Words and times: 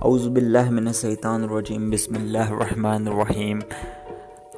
اعوذ 0.00 0.28
باللہ 0.28 0.70
من 0.70 0.86
الشیطان 0.86 1.42
الرجیم، 1.42 1.90
بسم 1.90 2.14
اللہ 2.14 2.38
الرحمن 2.38 3.08
الرحیم۔ 3.08 3.58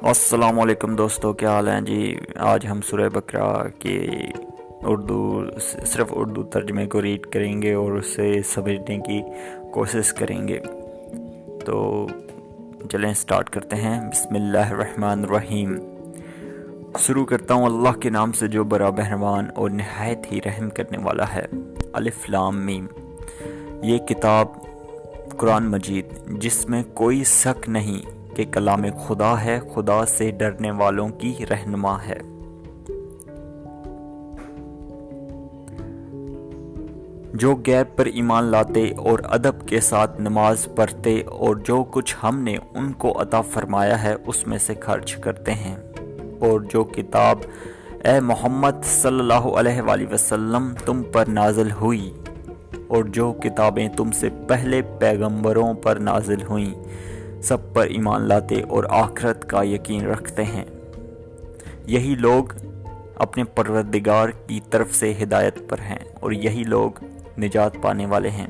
السلام 0.01 0.59
علیکم 0.59 0.95
دوستو، 0.95 1.33
کیا 1.33 1.51
حال 1.51 1.67
ہیں؟ 1.67 1.81
جی 1.81 2.15
آج 2.35 2.67
ہم 2.67 2.81
سورہ 2.81 3.09
بکرا 3.09 3.67
کی 3.79 4.07
اردو، 4.81 5.43
صرف 5.85 6.07
اردو 6.11 6.43
ترجمے 6.43 6.85
کو 6.85 7.01
ریڈ 7.01 7.25
کریں 7.25 7.61
گے 7.61 7.73
اور 7.73 7.91
اسے 7.91 8.41
سمجھنے 8.45 8.97
کی 8.97 9.21
کوشش 9.71 10.13
کریں 10.13 10.47
گے۔ 10.47 10.59
تو 11.65 12.07
چلیں 12.91 13.13
سٹارٹ 13.13 13.49
کرتے 13.49 13.75
ہیں۔ 13.75 14.01
بسم 14.01 14.35
اللہ 14.35 14.73
الرحمن 14.73 15.23
الرحیم۔ 15.23 15.75
شروع 16.99 17.25
کرتا 17.25 17.53
ہوں 17.53 17.65
اللہ 17.65 17.99
کے 17.99 18.09
نام 18.09 18.31
سے 18.31 18.47
جو 18.47 18.63
برا 18.63 18.89
بہروان 18.89 19.47
اور 19.55 19.69
نہایت 19.69 20.31
ہی 20.31 20.39
رحم 20.45 20.69
کرنے 20.69 20.97
والا 21.03 21.33
ہے۔ 21.35 21.45
الف 21.93 22.29
لام 22.29 22.65
میم۔ 22.65 22.85
یہ 23.83 23.97
کتاب 23.97 24.47
قرآن 25.37 25.63
مجید، 25.63 26.05
جس 26.41 26.69
میں 26.69 26.83
کوئی 26.93 27.23
شک 27.23 27.69
نہیں 27.69 28.01
کہ 28.35 28.45
کلام 28.51 28.81
خدا 29.07 29.43
ہے، 29.43 29.59
خدا 29.73 30.05
سے 30.05 30.31
ڈرنے 30.31 30.71
والوں 30.71 31.09
کی 31.09 31.33
رہنما 31.49 31.97
ہے۔ 32.03 32.19
جو 37.33 37.55
غیب 37.67 37.97
پر 37.97 38.05
ایمان 38.05 38.43
لاتے 38.43 38.91
اور 38.97 39.19
ادب 39.23 39.67
کے 39.67 39.79
ساتھ 39.79 40.21
نماز 40.21 40.67
پڑھتے 40.75 41.21
اور 41.21 41.55
جو 41.55 41.83
کچھ 41.91 42.15
ہم 42.23 42.39
نے 42.39 42.57
ان 42.73 42.91
کو 42.91 43.21
عطا 43.21 43.41
فرمایا 43.41 44.03
ہے، 44.03 44.15
اس 44.27 44.47
میں 44.47 44.57
سے 44.57 44.73
خرچ 44.81 45.15
کرتے 45.15 45.53
ہیں۔ 45.53 45.75
اور 46.39 46.61
جو 46.61 46.83
کتاب، 46.83 47.37
اے 48.03 48.19
محمد 48.19 48.83
صلی 48.83 49.19
اللہ 49.19 49.33
علیہ 49.33 49.81
وآلہ 49.81 50.13
وسلم، 50.13 50.73
تم 50.85 51.03
پر 51.03 51.25
نازل 51.27 51.71
ہوئی۔ 51.71 52.13
اور 52.93 53.03
جو 53.03 53.31
کتابیں 53.31 53.89
تم 53.97 54.11
سے 54.11 54.29
پہلے 54.47 54.81
پیغمبروں 54.81 55.73
پر 55.73 55.95
نازل 55.95 56.41
ہوئیں، 56.41 56.73
سب 57.41 57.73
پر 57.73 57.85
ایمان 57.85 58.21
لاتے 58.21 58.61
اور 58.61 58.83
آخرت 58.89 59.49
کا 59.49 59.63
یقین 59.63 60.05
رکھتے 60.05 60.43
ہیں۔ 60.43 60.63
یہی 61.85 62.15
لوگ 62.19 62.43
اپنے 63.15 63.43
پروردگار 63.43 64.29
کی 64.29 64.59
طرف 64.69 64.95
سے 64.95 65.13
ہدایت 65.23 65.69
پر 65.69 65.79
ہیں 65.79 65.99
اور 66.19 66.31
یہی 66.31 66.63
لوگ 66.63 66.91
نجات 67.39 67.71
پانے 67.81 68.05
والے 68.05 68.29
ہیں۔ 68.29 68.47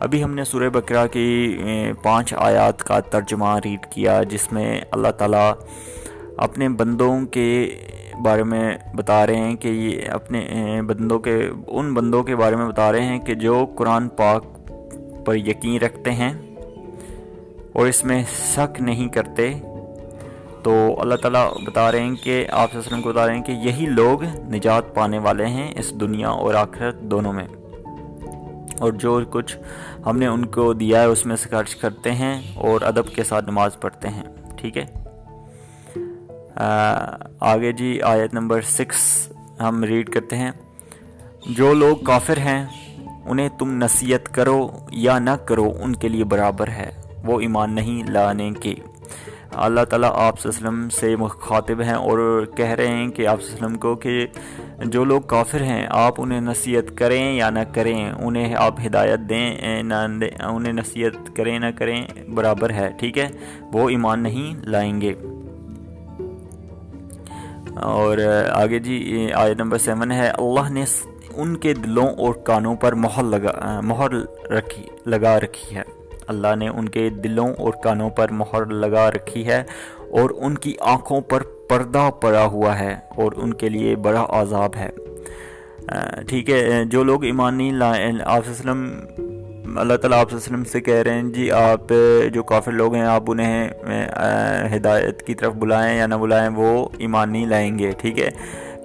ابھی 0.00 0.24
ہم 0.24 0.34
نے 0.34 0.44
سورہ 0.44 0.68
بکرا 0.68 1.06
کی 1.06 1.58
پانچ 2.02 2.34
آیات 2.36 2.82
کا 2.82 3.00
ترجمہ 3.00 3.58
ریڈ 3.64 3.86
کیا، 3.86 4.22
جس 4.22 4.52
میں 4.52 4.80
اللہ 4.90 5.08
تعالیٰ 5.08 5.52
اپنے 6.36 6.68
بندوں 6.68 7.26
کے 7.26 7.78
بارے 8.22 8.42
میں 8.42 8.78
بتا 8.96 9.26
رہے 9.26 9.36
ہیں 9.36 9.56
کہ 9.56 9.68
یہ 9.68 10.10
اپنے 10.10 10.40
بندوں 10.86 11.18
کے، 11.18 11.50
ان 11.66 11.94
بندوں 11.94 12.22
کے 12.22 12.36
بارے 12.36 12.56
میں 12.56 12.66
بتا 12.66 12.92
رہے 12.92 13.02
ہیں 13.02 13.18
کہ 13.18 13.34
جو 13.34 13.66
قرآن 13.76 14.08
پاک 14.08 14.44
پر 15.24 15.36
یقین 15.36 15.80
رکھتے 15.80 16.12
ہیں 16.12 16.32
اور 17.72 17.86
اس 17.86 18.04
میں 18.04 18.22
شک 18.54 18.80
نہیں 18.80 19.08
کرتے، 19.08 19.52
تو 20.62 20.96
اللہ 20.98 21.14
تعالیٰ 21.14 21.50
بتا 21.66 21.92
رہے 21.92 22.00
ہیں 22.00 22.14
کہ، 22.24 22.46
آپ 22.50 22.76
وسلم 22.76 23.02
کو 23.02 23.08
بتا 23.08 23.26
رہے 23.26 23.34
ہیں 23.34 23.42
کہ 23.42 23.52
یہی 23.52 23.86
لوگ 23.86 24.22
نجات 24.24 24.94
پانے 24.94 25.18
والے 25.18 25.46
ہیں 25.46 25.72
اس 25.76 26.00
دنیا 26.00 26.28
اور 26.28 26.54
آخرت 26.54 27.00
دونوں 27.00 27.32
میں۔ 27.32 27.46
اور 28.78 28.92
جو 28.92 29.20
کچھ 29.30 29.56
ہم 30.06 30.18
نے 30.18 30.26
ان 30.26 30.44
کو 30.46 30.72
دیا 30.72 31.00
ہے 31.00 31.06
اس 31.06 31.26
میں 31.26 31.36
سے 31.36 31.48
خرچ 31.48 31.76
کرتے 31.76 32.12
ہیں 32.12 32.40
اور 32.54 32.80
ادب 32.82 33.08
کے 33.08 33.24
ساتھ 33.24 33.50
نماز 33.50 33.80
پڑھتے 33.80 34.08
ہیں، 34.08 34.22
ٹھیک 34.56 34.76
ہے؟ 34.76 34.84
آگے 37.40 37.72
جی 37.72 38.02
آیت 38.02 38.34
نمبر 38.34 38.60
سکس 38.60 39.32
ہم 39.60 39.84
ریڈ 39.84 40.10
کرتے 40.10 40.36
ہیں۔ 40.36 40.50
جو 41.50 41.74
لوگ 41.74 41.96
کافر 41.96 42.36
ہیں، 42.36 42.66
انہیں 43.24 43.48
تم 43.58 43.70
نصیحت 43.84 44.34
کرو 44.34 44.68
یا 44.90 45.18
نہ 45.18 45.30
کرو، 45.30 45.72
ان 45.80 45.96
کے 45.96 46.08
لیے 46.08 46.24
برابر 46.24 46.68
ہے۔ 46.68 46.90
وہ 47.24 47.40
ایمان 47.40 47.74
نہیں 47.74 48.10
لانے 48.10 48.50
کے۔ 48.60 48.74
اللہ 49.52 49.80
تعالیٰ 49.80 50.10
آپ 50.14 50.46
وسلم 50.46 50.88
سے 50.88 51.16
مخاطب 51.16 51.80
ہیں 51.80 51.92
اور 51.92 52.46
کہہ 52.56 52.70
رہے 52.70 52.86
ہیں 52.86 53.08
کہ 53.08 53.26
آپ 53.26 53.38
وسلم 53.38 53.78
کو 53.78 53.94
کہ 53.94 54.26
جو 54.84 55.04
لوگ 55.04 55.20
کافر 55.20 55.62
ہیں، 55.62 55.86
آپ 55.90 56.14
انہیں 56.18 56.40
نصیحت 56.40 56.98
کریں 56.98 57.32
یا 57.32 57.50
نہ 57.50 57.58
کریں، 57.74 58.10
انہیں 58.10 58.54
آپ 58.54 58.74
ہدایت 58.86 59.20
دیں 59.20 59.82
نہ 59.82 59.94
دیں 60.20 60.44
انہیں 60.44 60.72
نصیحت 60.72 61.36
کریں، 61.36 61.58
نہ 61.58 61.66
کریں، 61.78 62.06
برابر 62.34 62.70
ہے، 62.70 62.90
ٹھیک 62.98 63.18
ہے؟ 63.18 63.28
وہ 63.72 63.88
ایمان 63.88 64.22
نہیں 64.22 64.66
لائیں 64.66 65.00
گے۔ 65.00 65.14
اور 67.76 68.18
آگے 68.50 68.78
جی 68.78 69.28
آیت 69.34 69.60
نمبر 69.60 69.78
سیون 69.78 70.12
ہے، 70.12 70.28
اللہ 70.28 70.68
نے 70.72 70.84
ان 71.34 71.56
کے 71.56 71.72
دلوں 71.74 72.06
اور 72.06 72.34
کانوں 72.34 72.74
پر 72.74 72.92
مہر 72.94 73.22
لگا 73.22 73.80
مہر 73.80 74.12
رکھی، 74.50 74.82
لگا 75.06 75.38
رکھی 75.40 75.76
ہے۔ 75.76 75.82
اللہ 76.26 76.54
نے 76.56 76.68
ان 76.68 76.88
کے 76.88 77.08
دلوں 77.10 77.48
اور 77.58 77.72
کانوں 77.82 78.10
پر 78.10 78.30
مہر 78.30 78.66
لگا 78.66 79.10
رکھی 79.10 79.46
ہے 79.46 79.62
اور 80.10 80.30
ان 80.36 80.58
کی 80.58 80.74
آنکھوں 80.80 81.20
پر 81.20 81.42
پردہ 81.68 82.08
پڑا 82.20 82.44
ہوا 82.44 82.78
ہے 82.78 82.94
اور 83.16 83.32
ان 83.36 83.54
کے 83.54 83.68
لیے 83.68 83.96
بڑا 83.96 84.26
عذاب 84.28 84.76
ہے۔ 84.76 84.90
ٹھیک 86.28 86.50
ہے، 86.50 86.84
جو 86.84 87.04
لوگ 87.04 87.24
ایمانی 87.24 87.70
آپ 88.24 88.48
وسلم 88.50 88.86
اللہ 89.78 89.96
تعالیٰ 89.96 90.18
آپ 90.20 90.32
وسلم 90.34 90.64
سے 90.64 90.80
کہہ 90.80 91.02
رہے 91.02 91.14
ہیں 91.14 91.22
جی 91.32 91.50
آپ 91.50 91.92
جو 92.32 92.42
کافر 92.42 92.72
لوگ 92.72 92.94
ہیں، 92.94 93.04
آپ 93.06 93.30
انہیں 93.30 93.68
ہدایت 94.76 95.22
کی 95.22 95.34
طرف 95.34 95.54
بلائیں 95.58 95.96
یا 95.98 96.06
نہ 96.06 96.14
بلائیں، 96.20 96.48
وہ 96.56 96.88
ایمان 96.98 97.32
نہیں 97.32 97.46
لائیں 97.46 97.78
گے، 97.78 97.90
ٹھیک 97.98 98.18
ہے؟ 98.20 98.28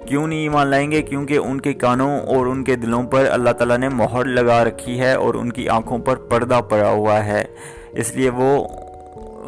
کیوں 0.06 0.26
نہیں 0.26 0.40
ایمان 0.40 0.66
لائیں 0.66 0.90
گے؟ 0.90 1.02
کیونکہ 1.02 1.38
ان 1.38 1.60
کے 1.60 1.72
کانوں 1.74 2.18
اور 2.26 2.46
ان 2.46 2.64
کے 2.64 2.76
دلوں 2.76 3.02
پر 3.12 3.26
اللہ 3.30 3.50
تعالیٰ 3.50 3.78
نے 3.78 3.88
مہر 3.94 4.24
لگا 4.24 4.64
رکھی 4.64 4.98
ہے 5.00 5.12
اور 5.14 5.34
ان 5.34 5.52
کی 5.52 5.68
آنکھوں 5.68 5.98
پر 5.98 6.16
پردہ 6.30 6.60
پڑا 6.68 6.90
ہوا 6.90 7.24
ہے، 7.24 7.44
اس 7.92 8.14
لیے 8.16 8.30
وہ 8.36 8.66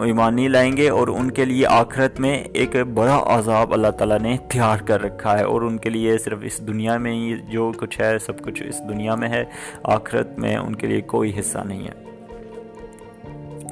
ایمان 0.04 0.40
لائیں 0.52 0.76
گے 0.76 0.88
اور 0.88 1.08
ان 1.08 1.30
کے 1.30 1.44
لیے 1.44 1.66
آخرت 1.66 2.20
میں 2.20 2.32
ایک 2.52 2.76
بڑا 2.94 3.18
عذاب 3.26 3.72
اللہ 3.72 3.90
تعالیٰ 3.98 4.18
نے 4.18 4.36
تیار 4.48 4.78
کر 4.78 5.02
رکھا 5.02 5.38
ہے 5.38 5.44
اور 5.44 5.62
ان 5.62 5.78
کے 5.78 5.90
لیے 5.90 6.18
صرف 6.18 6.38
اس 6.42 6.58
دنیا 6.66 6.96
میں 6.96 7.12
ہی 7.12 7.34
جو 7.50 7.70
کچھ 7.76 8.00
ہے، 8.00 8.18
سب 8.18 8.40
کچھ 8.40 8.62
اس 8.62 8.80
دنیا 8.88 9.14
میں 9.14 9.28
ہے، 9.28 9.44
آخرت 9.82 10.38
میں 10.38 10.56
ان 10.56 10.74
کے 10.74 10.86
لیے 10.86 11.00
کوئی 11.06 11.32
حصہ 11.38 11.58
نہیں 11.58 11.86
ہے۔ 11.88 11.98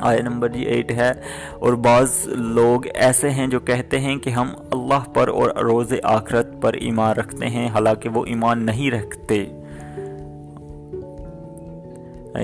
آئے 0.00 0.20
نمبر 0.22 0.48
جی 0.48 0.62
ایٹ 0.62 0.90
ہے، 0.92 1.10
اور 1.58 1.72
بعض 1.84 2.18
لوگ 2.26 2.86
ایسے 2.94 3.30
ہیں 3.30 3.46
جو 3.46 3.60
کہتے 3.60 4.00
ہیں 4.00 4.16
کہ 4.16 4.30
ہم 4.30 4.48
اللہ 4.70 5.08
پر 5.14 5.28
اور 5.28 5.50
روز 5.62 5.92
آخرت 6.02 6.60
پر 6.62 6.74
ایمان 6.80 7.12
رکھتے 7.12 7.46
ہیں، 7.46 7.68
حالانکہ 7.68 8.08
وہ 8.08 8.24
ایمان 8.26 8.66
نہیں 8.66 8.90
رکھتے۔ 8.90 9.44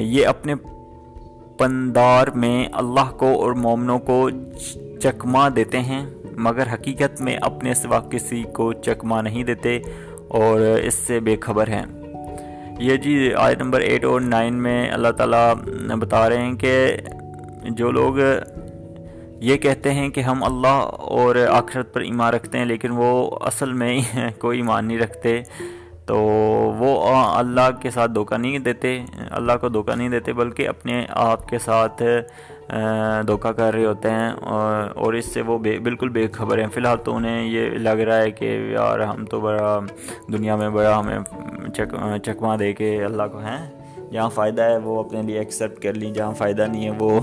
یہ 0.01 0.27
اپنے 0.27 0.55
پندار 1.59 2.28
میں 2.28 2.66
اللہ 2.72 3.10
کو 3.16 3.42
اور 3.42 3.53
مومنوں 3.53 3.98
کو 3.98 4.31
چکما 5.03 5.48
دیتے 5.56 5.81
ہیں، 5.81 6.06
مگر 6.37 6.72
حقیقت 6.72 7.20
میں 7.20 7.37
اپنے 7.41 7.75
سوا 7.75 8.00
کسی 8.00 8.42
کو 8.42 8.72
چکما 8.72 9.20
نہیں 9.22 9.44
دیتے 9.44 9.78
اور 10.28 10.60
اس 10.60 10.94
سے 10.94 11.20
بے 11.20 11.37
خبر 11.41 11.69
ہیں۔ 11.69 11.84
یہ 12.78 12.97
جی 12.97 13.34
آیت 13.34 13.59
نمبر 13.59 13.81
ایٹ 13.81 14.04
اور 14.04 14.20
نائن 14.20 14.54
میں 14.54 14.91
اللہ 14.91 15.09
تعالیٰ 15.09 15.54
بتا 15.98 16.28
رہے 16.28 16.38
ہیں 16.38 16.54
کہ 16.54 16.97
جو 17.65 17.91
لوگ 17.91 18.15
یہ 19.41 19.56
کہتے 19.56 19.94
ہیں 19.94 20.09
کہ 20.09 20.21
ہم 20.21 20.44
اللہ 20.44 20.81
اور 20.88 21.36
آخرت 21.50 21.94
پر 21.94 22.00
ایمان 22.00 22.34
رکھتے 22.34 22.59
ہیں، 22.59 22.65
لیکن 22.65 22.88
وہ 22.91 23.38
اصل 23.41 23.72
میں 23.72 24.00
کوئی 24.38 24.59
ایمان 24.59 24.84
نہیں 24.84 24.98
رکھتے۔ 24.98 25.42
تو 26.06 26.16
وہ 26.78 27.15
اللہ 27.16 27.70
کے 27.82 27.91
ساتھ 27.91 28.10
دھوکہ 28.15 28.37
نہیں 28.37 28.59
دیتے، 28.59 28.98
اللہ 29.31 29.53
کو 29.60 29.69
دھوکہ 29.69 29.94
نہیں 29.97 30.09
دیتے، 30.09 30.32
بلکہ 30.32 30.69
اپنے 30.69 31.04
آپ 31.10 31.48
کے 31.48 31.59
ساتھ 31.59 32.03
دھوکہ 33.26 33.53
کر 33.53 33.75
رہے 33.75 33.84
ہوتے 33.84 34.10
ہیں، 34.10 34.31
اور 34.32 35.15
اس 35.15 35.32
سے 35.34 35.42
وہ 35.42 35.59
بے، 35.59 35.78
بالکل 35.84 36.09
بے 36.09 36.27
خبر 36.33 36.59
ہیں۔ 36.59 36.66
فی 36.74 36.80
الحال 36.80 36.98
تو 37.04 37.15
انہیں 37.16 37.45
یہ 37.45 37.78
لگ 37.78 38.03
رہا 38.06 38.16
ہے 38.16 38.30
کہ 38.30 38.56
یار 38.72 39.01
ہم 39.01 39.24
تو 39.30 39.41
بڑا 39.41 39.78
دنیا 40.33 40.56
میں 40.56 40.68
بڑا 40.71 40.98
ہمیں 40.98 41.18
چک 41.74 41.95
چکما 42.24 42.57
دے 42.59 42.72
کے 42.72 42.95
اللہ 43.04 43.22
کو 43.33 43.39
ہیں۔ 43.39 43.59
جہاں 44.12 44.28
فائدہ 44.30 44.62
ہے 44.62 44.77
وہ 44.78 44.98
اپنے 45.00 45.22
لیے 45.22 45.39
ایکسیپٹ 45.39 45.83
کر 45.83 45.95
لیں، 45.95 46.12
جہاں 46.15 46.33
فائدہ 46.39 46.62
نہیں 46.62 46.84
ہے 46.84 46.92
وہ 46.98 47.21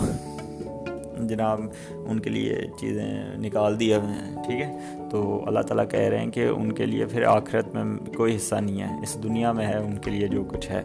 جناب 1.28 1.62
ان 1.90 2.20
کے 2.20 2.30
لیے 2.30 2.58
چیزیں 2.80 3.38
نکال 3.38 3.80
دی 3.80 3.94
ہیں، 3.94 4.44
ٹھیک 4.44 4.62
ہے؟ 4.62 4.80
تو 5.12 5.44
اللہ 5.48 5.60
تعالیٰ 5.60 5.90
کہہ 5.90 6.00
رہے 6.00 6.20
ہیں 6.20 6.32
کہ 6.32 6.48
ان 6.48 6.72
کے 6.72 6.86
لیے 6.86 7.06
پھر 7.06 7.24
آخرت 7.24 7.76
میں 7.76 8.16
کوئی 8.18 8.36
حصہ 8.36 8.56
نہیں 8.56 8.82
ہے، 8.82 9.04
اس 9.04 9.18
دنیا 9.24 9.52
میں 9.52 9.68
ہے 9.68 9.78
ان 9.78 9.98
کے 9.98 10.12
لیے 10.12 10.28
جو 10.28 10.44
کچھ 10.44 10.72
ہے۔ 10.72 10.84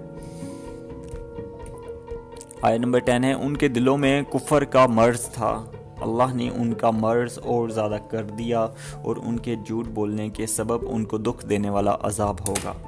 آئے 2.62 2.78
نمبر 2.78 2.98
ٹین 2.98 3.24
ہے، 3.24 3.32
ان 3.32 3.56
کے 3.56 3.68
دلوں 3.68 3.98
میں 3.98 4.22
کفر 4.22 4.64
کا 4.64 4.86
مرض 4.86 5.20
تھا۔ 5.20 5.64
اللہ 6.00 6.34
نے 6.34 6.48
ان 6.48 6.72
کا 6.72 6.90
مرض 6.90 7.38
اور 7.44 7.68
زیادہ 7.68 7.96
کر 8.10 8.24
دیا 8.24 8.60
اور 9.02 9.16
ان 9.16 9.38
کے 9.38 9.54
جھوٹ 9.66 9.86
بولنے 9.86 10.28
کے 10.28 10.46
سبب 10.46 10.86
ان 10.90 11.04
کو 11.04 11.18
دکھ 11.18 11.46
دینے 11.46 11.70
والا 11.70 11.96
عذاب 12.00 12.48
ہوگا۔ 12.48 12.85